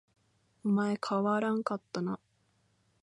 [0.65, 2.19] お前変わらんかったな